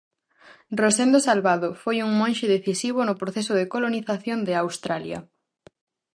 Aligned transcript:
Rosendo 0.81 1.19
Salvado 1.27 1.69
foi 1.81 1.97
un 2.07 2.11
monxe 2.21 2.45
decisivo 2.55 2.99
no 3.03 3.19
proceso 3.21 3.53
de 3.59 3.69
colonización 3.73 4.39
de 4.47 4.53
Australia. 4.63 5.19